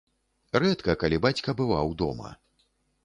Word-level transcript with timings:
Рэдка 0.61 0.95
калі 1.03 1.21
бацька 1.25 1.55
бываў 1.63 1.93
дома. 2.03 2.35